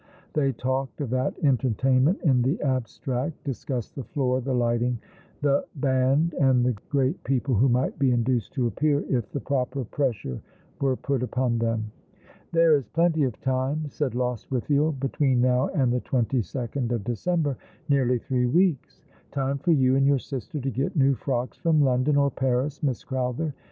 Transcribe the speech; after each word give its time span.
They 0.33 0.51
talked 0.51 0.99
of 1.01 1.11
that 1.11 1.35
entertainment 1.43 2.21
in 2.23 2.41
the 2.41 2.59
abstract— 2.63 3.43
discussed 3.43 3.93
the 3.93 4.03
floor— 4.03 4.41
the 4.41 4.51
lighting— 4.51 4.97
the 5.43 5.63
band— 5.75 6.33
and 6.41 6.65
the 6.65 6.71
great 6.89 7.23
people 7.23 7.53
who 7.53 7.69
might 7.69 7.99
be 7.99 8.09
induced 8.09 8.51
to 8.53 8.65
appear, 8.65 9.01
if 9.11 9.31
the 9.31 9.39
proper 9.39 9.85
pressure 9.85 10.41
were 10.79 10.95
put 10.95 11.21
upon 11.21 11.59
them." 11.59 11.91
There 12.51 12.75
is 12.77 12.87
plenty 12.87 13.21
of 13.25 13.39
time," 13.41 13.89
said 13.89 14.15
Lostwithiel," 14.15 14.91
between 14.99 15.39
now 15.39 15.67
and 15.67 15.93
the 15.93 16.01
twenty 16.01 16.41
second 16.41 16.91
of 16.91 17.03
December— 17.03 17.57
nearly 17.87 18.17
three 18.17 18.47
weeks. 18.47 19.03
Time 19.29 19.59
for 19.59 19.71
you 19.71 19.95
and 19.97 20.07
your 20.07 20.17
sister 20.17 20.59
to 20.61 20.71
get 20.71 20.95
new 20.95 21.13
frocks 21.13 21.59
from 21.59 21.79
London 21.79 22.17
or 22.17 22.31
Paris, 22.31 22.79
Lliss 22.79 23.05
Crowther. 23.05 23.53